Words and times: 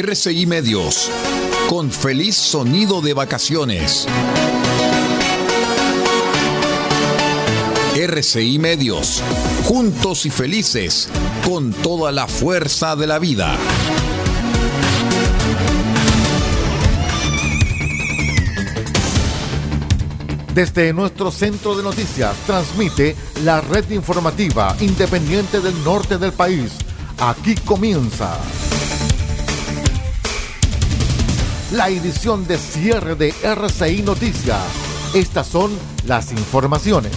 RCI 0.00 0.46
Medios, 0.46 1.10
con 1.68 1.90
feliz 1.90 2.36
sonido 2.36 3.00
de 3.00 3.14
vacaciones. 3.14 4.06
RCI 7.96 8.60
Medios, 8.60 9.20
juntos 9.64 10.24
y 10.24 10.30
felices, 10.30 11.08
con 11.44 11.72
toda 11.72 12.12
la 12.12 12.28
fuerza 12.28 12.94
de 12.94 13.08
la 13.08 13.18
vida. 13.18 13.56
Desde 20.54 20.92
nuestro 20.92 21.32
centro 21.32 21.76
de 21.76 21.82
noticias 21.82 22.36
transmite 22.46 23.16
la 23.42 23.60
red 23.60 23.90
informativa 23.90 24.76
independiente 24.78 25.60
del 25.60 25.82
norte 25.82 26.18
del 26.18 26.30
país. 26.30 26.70
Aquí 27.18 27.56
comienza 27.56 28.38
la 31.72 31.88
edición 31.90 32.46
de 32.46 32.56
cierre 32.56 33.14
de 33.14 33.34
RCI 33.42 34.02
Noticias. 34.02 34.62
Estas 35.14 35.46
son 35.46 35.70
las 36.06 36.32
informaciones. 36.32 37.12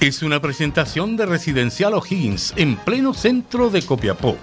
Es 0.00 0.22
una 0.22 0.40
presentación 0.40 1.16
de 1.16 1.26
Residencial 1.26 1.94
O'Higgins 1.94 2.54
en 2.56 2.76
pleno 2.76 3.14
centro 3.14 3.70
de 3.70 3.82
Copiapó. 3.82 4.36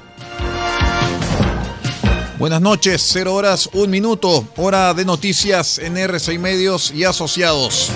Buenas 2.38 2.61
noches, 2.61 3.05
0 3.11 3.33
horas, 3.35 3.69
1 3.73 3.88
minuto, 3.88 4.47
hora 4.55 4.94
de 4.94 5.03
noticias 5.03 5.77
en 5.80 5.95
R6 5.97 6.39
Medios 6.39 6.91
y 6.91 7.03
Asociados. 7.03 7.91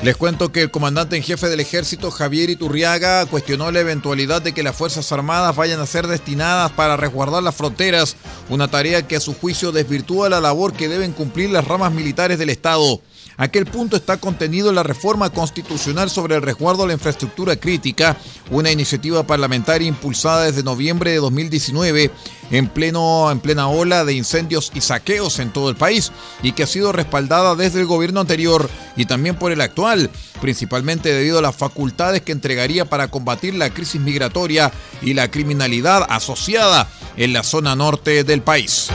Les 0.00 0.16
cuento 0.16 0.52
que 0.52 0.62
el 0.62 0.70
comandante 0.70 1.16
en 1.16 1.24
jefe 1.24 1.48
del 1.48 1.58
ejército, 1.58 2.12
Javier 2.12 2.50
Iturriaga, 2.50 3.26
cuestionó 3.26 3.72
la 3.72 3.80
eventualidad 3.80 4.40
de 4.40 4.54
que 4.54 4.62
las 4.62 4.76
Fuerzas 4.76 5.10
Armadas 5.10 5.56
vayan 5.56 5.80
a 5.80 5.86
ser 5.86 6.06
destinadas 6.06 6.70
para 6.70 6.96
resguardar 6.96 7.42
las 7.42 7.56
fronteras, 7.56 8.14
una 8.48 8.68
tarea 8.68 9.08
que 9.08 9.16
a 9.16 9.20
su 9.20 9.34
juicio 9.34 9.72
desvirtúa 9.72 10.28
la 10.28 10.40
labor 10.40 10.72
que 10.72 10.88
deben 10.88 11.12
cumplir 11.12 11.50
las 11.50 11.66
ramas 11.66 11.92
militares 11.92 12.38
del 12.38 12.50
Estado. 12.50 13.00
Aquel 13.40 13.66
punto 13.66 13.96
está 13.96 14.16
contenido 14.16 14.68
en 14.68 14.74
la 14.74 14.82
reforma 14.82 15.30
constitucional 15.30 16.10
sobre 16.10 16.34
el 16.34 16.42
resguardo 16.42 16.82
de 16.82 16.88
la 16.88 16.94
infraestructura 16.94 17.54
crítica, 17.54 18.16
una 18.50 18.72
iniciativa 18.72 19.24
parlamentaria 19.24 19.86
impulsada 19.86 20.46
desde 20.46 20.64
noviembre 20.64 21.12
de 21.12 21.18
2019 21.18 22.10
en, 22.50 22.68
pleno, 22.68 23.30
en 23.30 23.38
plena 23.38 23.68
ola 23.68 24.04
de 24.04 24.14
incendios 24.14 24.72
y 24.74 24.80
saqueos 24.80 25.38
en 25.38 25.52
todo 25.52 25.70
el 25.70 25.76
país 25.76 26.10
y 26.42 26.50
que 26.50 26.64
ha 26.64 26.66
sido 26.66 26.90
respaldada 26.90 27.54
desde 27.54 27.78
el 27.78 27.86
gobierno 27.86 28.18
anterior 28.18 28.68
y 28.96 29.04
también 29.04 29.36
por 29.36 29.52
el 29.52 29.60
actual, 29.60 30.10
principalmente 30.40 31.14
debido 31.14 31.38
a 31.38 31.42
las 31.42 31.54
facultades 31.54 32.22
que 32.22 32.32
entregaría 32.32 32.86
para 32.86 33.06
combatir 33.06 33.54
la 33.54 33.70
crisis 33.70 34.00
migratoria 34.00 34.72
y 35.00 35.14
la 35.14 35.30
criminalidad 35.30 36.04
asociada 36.08 36.88
en 37.16 37.32
la 37.32 37.44
zona 37.44 37.76
norte 37.76 38.24
del 38.24 38.42
país. 38.42 38.88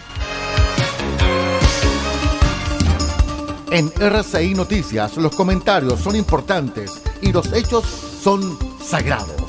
En 3.71 3.93
RCI 4.01 4.55
Noticias 4.55 5.17
los 5.17 5.35
comentarios 5.37 6.01
son 6.01 6.17
importantes 6.17 6.91
y 7.23 7.33
los 7.33 7.53
hechos 7.53 7.85
son 8.21 8.59
sagrados. 8.85 9.41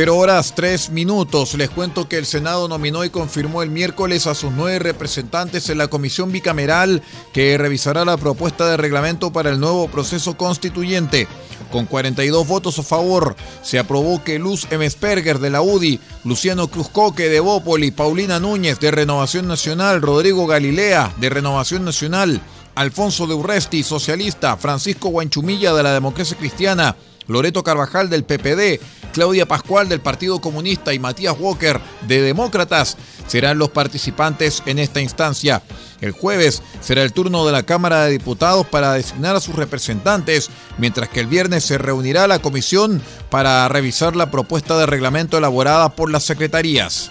Cero 0.00 0.16
horas, 0.16 0.54
tres 0.54 0.90
minutos. 0.90 1.54
Les 1.54 1.70
cuento 1.70 2.08
que 2.08 2.18
el 2.18 2.24
Senado 2.24 2.68
nominó 2.68 3.04
y 3.04 3.10
confirmó 3.10 3.64
el 3.64 3.70
miércoles 3.70 4.28
a 4.28 4.36
sus 4.36 4.52
nueve 4.52 4.78
representantes 4.78 5.70
en 5.70 5.78
la 5.78 5.88
comisión 5.88 6.30
bicameral 6.30 7.02
que 7.32 7.58
revisará 7.58 8.04
la 8.04 8.16
propuesta 8.16 8.68
de 8.68 8.76
reglamento 8.76 9.32
para 9.32 9.50
el 9.50 9.58
nuevo 9.58 9.88
proceso 9.88 10.36
constituyente. 10.36 11.26
Con 11.70 11.86
42 11.86 12.46
votos 12.46 12.78
a 12.78 12.82
favor, 12.82 13.36
se 13.62 13.78
aprobó 13.78 14.24
que 14.24 14.38
Luz 14.38 14.66
Emesperger 14.70 15.38
de 15.38 15.50
la 15.50 15.60
UDI, 15.60 16.00
Luciano 16.24 16.68
Cruzcoque 16.68 17.28
de 17.28 17.40
Bópoli, 17.40 17.90
Paulina 17.90 18.40
Núñez 18.40 18.80
de 18.80 18.90
Renovación 18.90 19.46
Nacional, 19.46 20.00
Rodrigo 20.00 20.46
Galilea 20.46 21.14
de 21.18 21.28
Renovación 21.28 21.84
Nacional, 21.84 22.40
Alfonso 22.74 23.26
de 23.26 23.34
Urresti, 23.34 23.82
socialista, 23.82 24.56
Francisco 24.56 25.08
Guanchumilla 25.08 25.74
de 25.74 25.82
la 25.82 25.92
Democracia 25.92 26.38
Cristiana, 26.38 26.96
Loreto 27.26 27.62
Carvajal 27.62 28.08
del 28.08 28.24
PPD, 28.24 28.80
Claudia 29.12 29.46
Pascual 29.46 29.88
del 29.88 30.00
Partido 30.00 30.40
Comunista 30.40 30.94
y 30.94 30.98
Matías 30.98 31.36
Walker 31.38 31.80
de 32.06 32.22
Demócratas 32.22 32.96
serán 33.26 33.58
los 33.58 33.70
participantes 33.70 34.62
en 34.64 34.78
esta 34.78 35.00
instancia. 35.00 35.62
El 36.00 36.12
jueves 36.12 36.62
será 36.80 37.02
el 37.02 37.12
turno 37.12 37.44
de 37.44 37.52
la 37.52 37.64
Cámara 37.64 38.04
de 38.04 38.12
Diputados 38.12 38.66
para 38.66 38.92
designar 38.92 39.34
a 39.34 39.40
sus 39.40 39.56
representantes, 39.56 40.48
mientras 40.78 41.08
que 41.08 41.20
el 41.20 41.26
viernes 41.26 41.64
se 41.64 41.78
reunirá 41.78 42.28
la 42.28 42.38
comisión 42.38 43.02
para 43.30 43.68
revisar 43.68 44.14
la 44.14 44.30
propuesta 44.30 44.78
de 44.78 44.86
reglamento 44.86 45.38
elaborada 45.38 45.90
por 45.90 46.10
las 46.10 46.24
secretarías. 46.24 47.10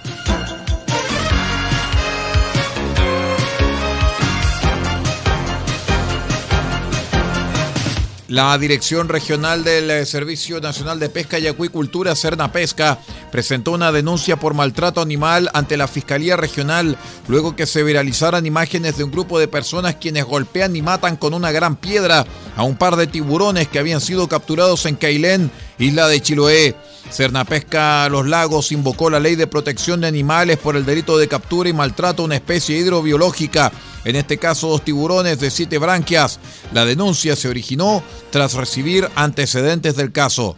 La 8.30 8.58
Dirección 8.58 9.08
Regional 9.08 9.64
del 9.64 10.06
Servicio 10.06 10.60
Nacional 10.60 11.00
de 11.00 11.08
Pesca 11.08 11.40
y 11.40 11.48
Acuicultura, 11.48 12.14
Cerna 12.14 12.52
Pesca, 12.52 13.00
presentó 13.32 13.72
una 13.72 13.92
denuncia 13.92 14.38
por 14.38 14.54
maltrato 14.54 15.02
animal 15.02 15.50
ante 15.54 15.78
la 15.78 15.88
Fiscalía 15.88 16.38
Regional 16.38 16.98
luego 17.28 17.56
que 17.56 17.66
se 17.66 17.84
viralizaran 17.84 18.46
imágenes 18.46 18.98
de 18.98 19.04
un 19.04 19.12
grupo 19.12 19.40
de 19.40 19.48
personas 19.48 19.96
quienes 19.96 20.26
golpean 20.26 20.76
y 20.76 20.82
matan 20.82 21.18
con 21.18 21.34
una 21.34 21.52
gran 21.52 21.76
piedra 21.76 22.26
a 22.56 22.64
un 22.64 22.78
par 22.78 22.96
de 22.96 23.08
tiburones 23.08 23.68
que 23.68 23.80
habían 23.80 24.02
sido 24.02 24.28
capturados 24.28 24.86
en 24.86 24.96
Cailén, 24.96 25.52
isla 25.78 26.08
de 26.08 26.22
Chiloé. 26.22 26.76
Cernapesca 27.12 28.10
Los 28.10 28.28
Lagos 28.28 28.72
invocó 28.72 29.10
la 29.10 29.20
ley 29.20 29.36
de 29.36 29.48
protección 29.48 30.02
de 30.02 30.08
animales 30.08 30.58
por 30.58 30.76
el 30.76 30.86
delito 30.86 31.18
de 31.18 31.28
captura 31.28 31.70
y 31.70 31.74
maltrato 31.74 32.22
a 32.22 32.26
una 32.26 32.36
especie 32.36 32.78
hidrobiológica, 32.78 33.72
en 34.04 34.16
este 34.16 34.38
caso 34.38 34.68
dos 34.68 34.84
tiburones 34.84 35.40
de 35.40 35.50
siete 35.50 35.78
branquias. 35.78 36.40
La 36.74 36.86
denuncia 36.86 37.36
se 37.36 37.48
originó 37.48 38.04
tras 38.30 38.54
recibir 38.54 39.10
antecedentes 39.16 39.96
del 39.96 40.12
caso. 40.12 40.58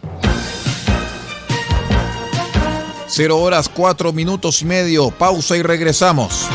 Cero 3.12 3.38
horas 3.38 3.68
cuatro 3.68 4.12
minutos 4.12 4.62
y 4.62 4.66
medio, 4.66 5.10
pausa 5.10 5.56
y 5.56 5.62
regresamos. 5.62 6.46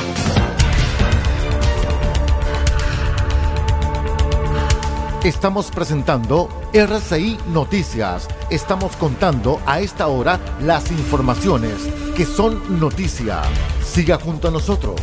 Estamos 5.22 5.69
presentando 5.69 6.48
RCI 6.72 7.40
Noticias. 7.48 8.30
Estamos 8.50 8.96
contando 8.96 9.60
a 9.66 9.81
esta 9.81 10.07
hora 10.07 10.40
las 10.62 10.92
informaciones 10.92 11.75
que 12.16 12.25
son 12.25 12.80
noticia. 12.80 13.42
Siga 13.84 14.18
junto 14.18 14.48
a 14.48 14.51
nosotros. 14.51 15.01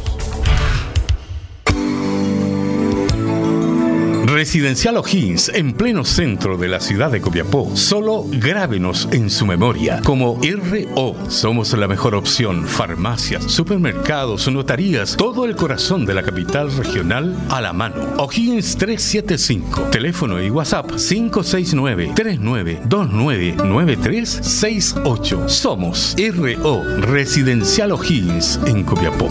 Residencial 4.42 4.96
O'Higgins, 4.96 5.50
en 5.54 5.72
pleno 5.72 6.04
centro 6.04 6.58
de 6.58 6.66
la 6.66 6.80
ciudad 6.80 7.12
de 7.12 7.20
Copiapó. 7.20 7.76
Solo 7.76 8.24
grábenos 8.28 9.08
en 9.12 9.30
su 9.30 9.46
memoria 9.46 10.00
como 10.04 10.40
RO. 10.42 11.14
Somos 11.30 11.72
la 11.74 11.86
mejor 11.86 12.16
opción. 12.16 12.66
Farmacias, 12.66 13.44
supermercados, 13.44 14.50
notarías, 14.50 15.16
todo 15.16 15.44
el 15.44 15.54
corazón 15.54 16.04
de 16.06 16.14
la 16.14 16.24
capital 16.24 16.76
regional 16.76 17.36
a 17.50 17.60
la 17.60 17.72
mano. 17.72 18.14
O'Higgins 18.18 18.76
375. 18.78 19.90
Teléfono 19.92 20.42
y 20.42 20.50
WhatsApp 20.50 20.90
569 20.90 22.10
3929 22.16 23.54
9368. 23.64 25.48
Somos 25.48 26.16
RO 26.18 26.82
Residencial 26.98 27.92
O'Higgins 27.92 28.58
en 28.66 28.82
Copiapó. 28.82 29.30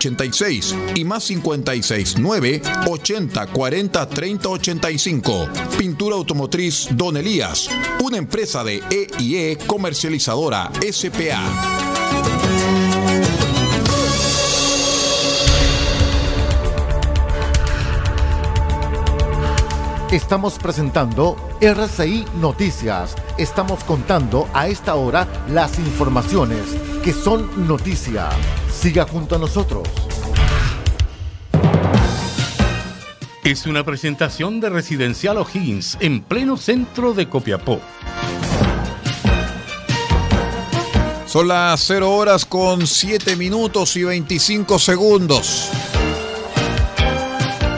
86 0.00 0.74
y 0.94 1.04
más 1.04 1.24
56 1.24 2.16
9 2.18 2.62
80 2.88 3.46
40 3.48 4.08
30 4.08 4.48
85. 4.48 5.48
Pintura 5.76 6.16
automotriz 6.16 6.88
Don 6.92 7.18
Elías, 7.18 7.68
una 8.02 8.16
empresa 8.16 8.64
de 8.64 8.82
EIE 8.90 9.58
comercializadora 9.66 10.70
SPA. 10.90 12.89
Estamos 20.12 20.58
presentando 20.58 21.36
RCI 21.60 22.24
Noticias. 22.40 23.14
Estamos 23.38 23.84
contando 23.84 24.48
a 24.52 24.66
esta 24.66 24.96
hora 24.96 25.28
las 25.48 25.78
informaciones 25.78 26.62
que 27.04 27.12
son 27.12 27.68
noticia. 27.68 28.28
Siga 28.68 29.06
junto 29.06 29.36
a 29.36 29.38
nosotros. 29.38 29.86
Es 33.44 33.66
una 33.66 33.84
presentación 33.84 34.58
de 34.58 34.70
Residencial 34.70 35.38
O'Higgins 35.38 35.96
en 36.00 36.22
pleno 36.22 36.56
centro 36.56 37.14
de 37.14 37.28
Copiapó. 37.28 37.80
Son 41.24 41.46
las 41.46 41.80
0 41.86 42.10
horas 42.10 42.44
con 42.44 42.84
7 42.84 43.36
minutos 43.36 43.94
y 43.94 44.02
25 44.02 44.80
segundos. 44.80 45.70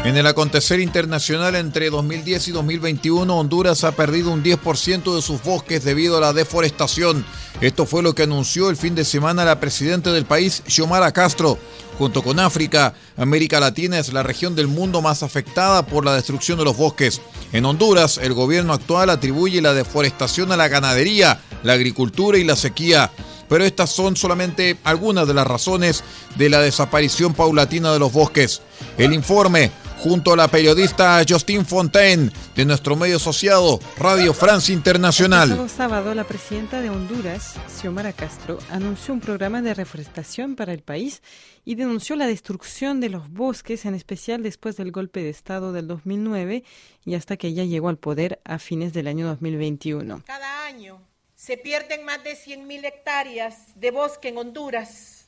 En 0.05 0.17
el 0.17 0.27
acontecer 0.27 0.81
internacional 0.81 1.55
entre 1.55 1.89
2010 1.89 2.49
y 2.49 2.51
2021, 2.51 3.39
Honduras 3.39 3.85
ha 3.85 3.93
perdido 3.93 4.33
un 4.33 4.43
10% 4.43 5.15
de 5.15 5.23
sus 5.23 5.41
bosques 5.45 5.85
debido 5.85 6.17
a 6.17 6.21
la 6.21 6.33
deforestación. 6.33 7.25
Esto 7.61 7.87
fue 7.87 8.03
lo 8.03 8.13
que 8.13 8.25
anunció 8.25 8.69
el 8.69 8.77
fin 8.77 8.97
de 8.97 9.05
semana 9.05 9.45
la 9.45 9.61
presidenta 9.61 10.13
del 10.13 10.25
país, 10.25 10.65
Xiomara 10.67 11.13
Castro. 11.13 11.57
Junto 11.99 12.25
con 12.25 12.41
África, 12.41 12.95
América 13.17 13.61
Latina 13.61 14.01
es 14.01 14.13
la 14.13 14.25
región 14.25 14.57
del 14.57 14.67
mundo 14.67 15.03
más 15.03 15.23
afectada 15.23 15.87
por 15.87 16.05
la 16.05 16.17
destrucción 16.17 16.59
de 16.59 16.65
los 16.65 16.77
bosques. 16.77 17.21
En 17.53 17.65
Honduras, 17.65 18.19
el 18.19 18.33
gobierno 18.33 18.73
actual 18.73 19.09
atribuye 19.09 19.63
la 19.63 19.73
deforestación 19.73 20.51
a 20.51 20.57
la 20.57 20.67
ganadería, 20.67 21.41
la 21.63 21.75
agricultura 21.75 22.39
y 22.39 22.45
la 22.45 22.57
sequía 22.57 23.13
pero 23.53 23.67
estas 23.67 23.91
son 23.91 24.17
solamente 24.17 24.79
algunas 24.83 25.29
de 25.29 25.35
las 25.35 25.47
razones 25.47 26.05
de 26.37 26.49
la 26.49 26.61
desaparición 26.61 27.35
paulatina 27.35 27.93
de 27.93 27.99
los 27.99 28.11
bosques. 28.11 28.63
El 28.97 29.13
informe 29.13 29.71
junto 30.03 30.33
a 30.33 30.37
la 30.37 30.49
periodista 30.49 31.23
Justine 31.27 31.65
Fontaine 31.65 32.33
de 32.57 32.65
nuestro 32.65 32.97
medio 32.97 33.19
asociado 33.19 33.79
Radio 33.97 34.35
France 34.35 34.73
Internacional. 34.73 35.53
El 35.53 35.71
sábado, 35.71 36.13
la 36.13 36.25
presidenta 36.25 36.81
de 36.81 36.91
Honduras, 36.91 37.55
Xiomara 37.69 38.13
Castro, 38.13 38.59
anunció 38.69 39.15
un 39.15 39.21
programa 39.21 39.63
de 39.63 39.75
reforestación 39.75 40.57
para 40.57 40.73
el 40.73 40.83
país 40.83 41.23
y 41.65 41.77
denunció 41.77 42.17
la 42.17 42.27
destrucción 42.27 42.99
de 42.99 43.11
los 43.11 43.31
bosques, 43.31 43.85
en 43.85 43.95
especial 43.95 44.43
después 44.43 44.77
del 44.77 44.91
golpe 44.91 45.23
de 45.23 45.31
Estado 45.31 45.73
del 45.73 45.87
2009 45.87 46.65
y 47.05 47.15
hasta 47.15 47.37
que 47.37 47.47
ella 47.47 47.63
llegó 47.63 47.89
al 47.89 47.99
poder 47.99 48.41
a 48.45 48.59
fines 48.59 48.93
del 48.93 49.07
año 49.07 49.29
2021. 49.29 50.25
Cada 50.27 50.67
año 50.67 51.01
se 51.37 51.57
pierden 51.57 52.05
más 52.05 52.25
de 52.25 52.33
100.000 52.33 52.85
hectáreas 52.87 53.69
de 53.77 53.93
bosque 53.93 54.31
en 54.31 54.39
Honduras 54.39 55.22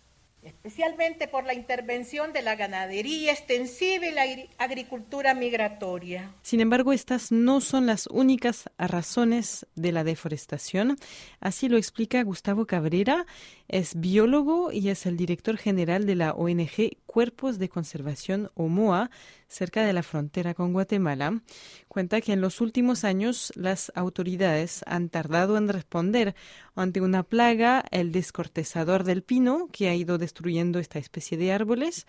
especialmente 0.45 1.27
por 1.27 1.45
la 1.45 1.55
intervención 1.55 2.33
de 2.33 2.43
la 2.43 2.55
ganadería 2.55 3.33
extensiva 3.33 4.07
y 4.07 4.13
la 4.13 4.25
agricultura 4.59 5.35
migratoria. 5.35 6.35
Sin 6.43 6.61
embargo, 6.61 6.93
estas 6.93 7.33
no 7.33 7.61
son 7.61 7.87
las 7.87 8.07
únicas 8.07 8.71
razones 8.79 9.67
de 9.75 9.93
la 9.93 10.05
deforestación. 10.05 10.97
Así 11.41 11.69
lo 11.69 11.77
explica 11.77 12.23
Gustavo 12.23 12.67
Cabrera, 12.67 13.27
es 13.69 13.99
biólogo 13.99 14.71
y 14.73 14.91
es 14.91 15.07
el 15.07 15.17
director 15.17 15.57
general 15.57 16.07
de 16.07 16.15
la 16.15 16.33
ONG 16.33 16.99
Cuerpos 17.07 17.59
de 17.59 17.69
Conservación 17.69 18.51
OMOA, 18.55 19.11
cerca 19.55 19.87
de 19.87 19.93
la 19.93 20.03
frontera 20.03 20.53
con 20.53 20.73
Guatemala. 20.73 21.41
Cuenta 21.89 22.21
que 22.21 22.33
en 22.33 22.41
los 22.41 22.61
últimos 22.61 23.05
años 23.05 23.53
las 23.55 23.93
autoridades 23.95 24.83
han 24.87 25.09
tardado 25.09 25.57
en 25.57 25.69
responder 25.69 26.35
ante 26.75 27.01
una 27.01 27.23
plaga, 27.23 27.85
el 27.93 28.11
descortezador 28.11 29.05
del 29.05 29.23
pino, 29.23 29.69
que 29.71 29.89
ha 29.89 29.95
ido 29.95 30.19
destruyendo 30.19 30.81
esta 30.81 30.99
especie 30.99 31.39
de 31.39 31.53
árboles. 31.53 32.07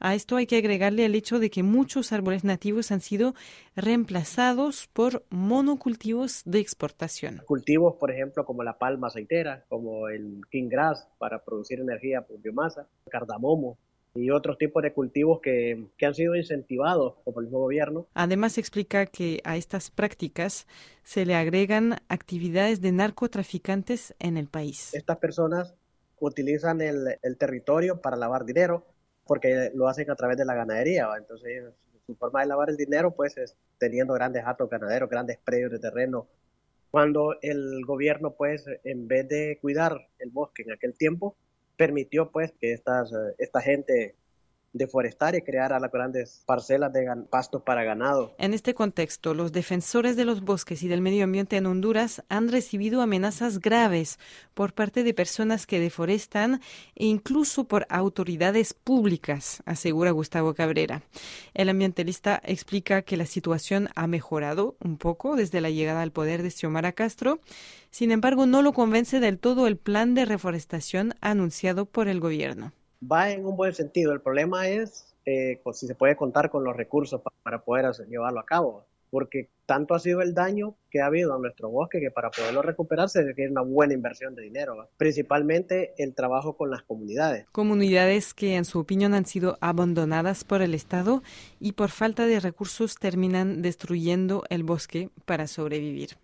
A 0.00 0.14
esto 0.14 0.36
hay 0.36 0.46
que 0.46 0.56
agregarle 0.56 1.04
el 1.04 1.14
hecho 1.14 1.38
de 1.38 1.50
que 1.50 1.62
muchos 1.62 2.12
árboles 2.12 2.42
nativos 2.44 2.90
han 2.90 3.00
sido 3.00 3.34
reemplazados 3.76 4.88
por 4.92 5.24
monocultivos 5.30 6.42
de 6.44 6.58
exportación. 6.58 7.42
Cultivos, 7.46 7.94
por 7.94 8.10
ejemplo, 8.10 8.44
como 8.44 8.64
la 8.64 8.76
palma 8.76 9.06
aceitera, 9.06 9.64
como 9.68 10.08
el 10.08 10.40
king 10.50 10.68
grass 10.68 11.08
para 11.18 11.44
producir 11.44 11.80
energía 11.80 12.22
por 12.22 12.40
biomasa, 12.40 12.88
cardamomo, 13.08 13.78
y 14.18 14.30
otros 14.30 14.58
tipos 14.58 14.82
de 14.82 14.92
cultivos 14.92 15.40
que, 15.40 15.86
que, 15.96 16.06
han 16.06 16.14
sido 16.14 16.34
incentivados 16.34 17.14
por 17.24 17.34
el 17.38 17.44
mismo 17.44 17.60
gobierno. 17.60 18.06
Además 18.14 18.58
explica 18.58 19.06
que 19.06 19.40
a 19.44 19.56
estas 19.56 19.90
prácticas 19.90 20.66
se 21.02 21.24
le 21.24 21.34
agregan 21.34 21.96
actividades 22.08 22.80
de 22.80 22.92
narcotraficantes 22.92 24.14
en 24.18 24.36
el 24.36 24.48
país. 24.48 24.92
Estas 24.94 25.18
personas 25.18 25.74
utilizan 26.20 26.80
el, 26.80 27.18
el 27.22 27.36
territorio 27.36 28.00
para 28.00 28.16
lavar 28.16 28.44
dinero 28.44 28.84
porque 29.24 29.70
lo 29.74 29.88
hacen 29.88 30.10
a 30.10 30.16
través 30.16 30.36
de 30.36 30.44
la 30.44 30.54
ganadería. 30.54 31.08
Entonces 31.16 31.64
su 32.06 32.16
forma 32.16 32.40
de 32.40 32.46
lavar 32.46 32.70
el 32.70 32.76
dinero 32.76 33.14
pues 33.14 33.36
es 33.36 33.56
teniendo 33.78 34.14
grandes 34.14 34.42
atos 34.46 34.68
ganaderos, 34.68 35.08
grandes 35.10 35.38
predios 35.44 35.70
de 35.70 35.78
terreno. 35.78 36.26
Cuando 36.90 37.36
el 37.42 37.84
gobierno 37.84 38.32
pues 38.32 38.64
en 38.82 39.06
vez 39.06 39.28
de 39.28 39.58
cuidar 39.60 40.08
el 40.18 40.30
bosque 40.30 40.62
en 40.62 40.72
aquel 40.72 40.94
tiempo, 40.94 41.36
permitió 41.78 42.30
pues 42.30 42.52
que 42.60 42.72
estas, 42.72 43.10
esta 43.38 43.62
gente 43.62 44.16
deforestar 44.72 45.34
y 45.34 45.42
crear 45.42 45.72
a 45.72 45.80
las 45.80 45.90
grandes 45.90 46.42
parcelas 46.46 46.92
de 46.92 47.06
pastos 47.30 47.62
para 47.62 47.84
ganado. 47.84 48.34
En 48.38 48.54
este 48.54 48.74
contexto, 48.74 49.34
los 49.34 49.52
defensores 49.52 50.16
de 50.16 50.24
los 50.24 50.42
bosques 50.42 50.82
y 50.82 50.88
del 50.88 51.00
medio 51.00 51.24
ambiente 51.24 51.56
en 51.56 51.66
Honduras 51.66 52.22
han 52.28 52.48
recibido 52.48 53.00
amenazas 53.00 53.60
graves 53.60 54.18
por 54.54 54.72
parte 54.72 55.02
de 55.02 55.14
personas 55.14 55.66
que 55.66 55.80
deforestan 55.80 56.60
e 56.94 57.06
incluso 57.06 57.64
por 57.64 57.86
autoridades 57.88 58.74
públicas, 58.74 59.62
asegura 59.64 60.10
Gustavo 60.10 60.54
Cabrera. 60.54 61.02
El 61.54 61.68
ambientalista 61.68 62.40
explica 62.44 63.02
que 63.02 63.16
la 63.16 63.26
situación 63.26 63.88
ha 63.94 64.06
mejorado 64.06 64.76
un 64.80 64.98
poco 64.98 65.36
desde 65.36 65.60
la 65.60 65.70
llegada 65.70 66.02
al 66.02 66.12
poder 66.12 66.42
de 66.42 66.50
Xiomara 66.50 66.92
Castro. 66.92 67.40
Sin 67.90 68.10
embargo, 68.10 68.46
no 68.46 68.62
lo 68.62 68.72
convence 68.72 69.20
del 69.20 69.38
todo 69.38 69.66
el 69.66 69.76
plan 69.76 70.14
de 70.14 70.24
reforestación 70.24 71.14
anunciado 71.20 71.86
por 71.86 72.08
el 72.08 72.20
gobierno 72.20 72.72
va 73.00 73.30
en 73.30 73.46
un 73.46 73.56
buen 73.56 73.74
sentido. 73.74 74.12
El 74.12 74.20
problema 74.20 74.68
es 74.68 75.14
eh, 75.24 75.60
si 75.72 75.86
se 75.86 75.94
puede 75.94 76.16
contar 76.16 76.50
con 76.50 76.64
los 76.64 76.76
recursos 76.76 77.20
para 77.42 77.62
poder 77.62 77.92
llevarlo 78.08 78.40
a 78.40 78.46
cabo, 78.46 78.86
porque 79.10 79.48
tanto 79.66 79.94
ha 79.94 79.98
sido 79.98 80.22
el 80.22 80.32
daño 80.32 80.74
que 80.90 81.00
ha 81.00 81.06
habido 81.06 81.34
a 81.34 81.38
nuestro 81.38 81.68
bosque 81.68 82.00
que 82.00 82.10
para 82.10 82.30
poderlo 82.30 82.62
recuperar 82.62 83.10
se 83.10 83.22
requiere 83.22 83.50
una 83.50 83.60
buena 83.60 83.92
inversión 83.92 84.34
de 84.34 84.42
dinero, 84.42 84.88
principalmente 84.96 85.92
el 85.98 86.14
trabajo 86.14 86.56
con 86.56 86.70
las 86.70 86.82
comunidades. 86.82 87.46
Comunidades 87.52 88.32
que 88.32 88.56
en 88.56 88.64
su 88.64 88.78
opinión 88.78 89.12
han 89.12 89.26
sido 89.26 89.58
abandonadas 89.60 90.44
por 90.44 90.62
el 90.62 90.74
Estado 90.74 91.22
y 91.60 91.72
por 91.72 91.90
falta 91.90 92.26
de 92.26 92.40
recursos 92.40 92.96
terminan 92.96 93.60
destruyendo 93.60 94.44
el 94.48 94.62
bosque 94.62 95.10
para 95.26 95.46
sobrevivir. 95.46 96.16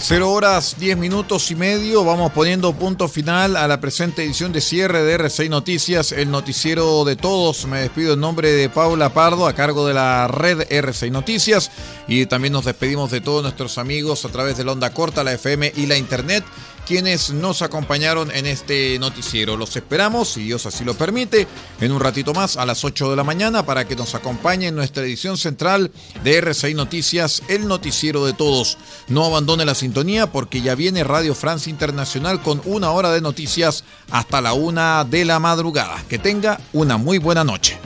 Cero 0.00 0.30
horas, 0.30 0.76
diez 0.78 0.96
minutos 0.96 1.50
y 1.50 1.56
medio. 1.56 2.04
Vamos 2.04 2.32
poniendo 2.32 2.72
punto 2.72 3.08
final 3.08 3.56
a 3.56 3.66
la 3.66 3.80
presente 3.80 4.22
edición 4.22 4.52
de 4.52 4.60
cierre 4.60 5.02
de 5.02 5.18
R6 5.18 5.50
Noticias, 5.50 6.12
el 6.12 6.30
noticiero 6.30 7.04
de 7.04 7.16
todos. 7.16 7.66
Me 7.66 7.80
despido 7.80 8.14
en 8.14 8.20
nombre 8.20 8.52
de 8.52 8.70
Paula 8.70 9.12
Pardo, 9.12 9.46
a 9.46 9.54
cargo 9.54 9.86
de 9.86 9.94
la 9.94 10.28
red 10.28 10.60
R6 10.68 11.10
Noticias. 11.10 11.72
Y 12.06 12.26
también 12.26 12.52
nos 12.52 12.64
despedimos 12.64 13.10
de 13.10 13.20
todos 13.20 13.42
nuestros 13.42 13.76
amigos 13.76 14.24
a 14.24 14.28
través 14.28 14.56
de 14.56 14.64
la 14.64 14.72
onda 14.72 14.90
corta, 14.94 15.24
la 15.24 15.32
FM 15.32 15.72
y 15.76 15.86
la 15.86 15.96
Internet 15.98 16.44
quienes 16.88 17.30
nos 17.34 17.60
acompañaron 17.60 18.30
en 18.30 18.46
este 18.46 18.98
noticiero. 18.98 19.58
Los 19.58 19.76
esperamos, 19.76 20.30
si 20.30 20.44
Dios 20.44 20.64
así 20.64 20.86
lo 20.86 20.94
permite, 20.94 21.46
en 21.82 21.92
un 21.92 22.00
ratito 22.00 22.32
más 22.32 22.56
a 22.56 22.64
las 22.64 22.82
8 22.82 23.10
de 23.10 23.16
la 23.16 23.24
mañana 23.24 23.66
para 23.66 23.86
que 23.86 23.94
nos 23.94 24.14
acompañe 24.14 24.68
en 24.68 24.74
nuestra 24.74 25.02
edición 25.02 25.36
central 25.36 25.90
de 26.24 26.38
RCI 26.38 26.72
Noticias, 26.72 27.42
el 27.48 27.68
noticiero 27.68 28.24
de 28.24 28.32
todos. 28.32 28.78
No 29.06 29.26
abandone 29.26 29.66
la 29.66 29.74
sintonía 29.74 30.32
porque 30.32 30.62
ya 30.62 30.74
viene 30.74 31.04
Radio 31.04 31.34
Francia 31.34 31.68
Internacional 31.68 32.40
con 32.40 32.62
una 32.64 32.90
hora 32.90 33.10
de 33.10 33.20
noticias 33.20 33.84
hasta 34.10 34.40
la 34.40 34.54
una 34.54 35.04
de 35.04 35.26
la 35.26 35.38
madrugada. 35.40 36.02
Que 36.08 36.18
tenga 36.18 36.58
una 36.72 36.96
muy 36.96 37.18
buena 37.18 37.44
noche. 37.44 37.76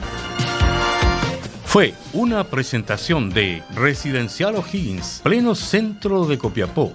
Fue 1.64 1.94
una 2.12 2.44
presentación 2.44 3.30
de 3.30 3.64
Residencial 3.74 4.54
O'Higgins, 4.54 5.22
pleno 5.24 5.56
centro 5.56 6.24
de 6.26 6.38
Copiapó 6.38 6.94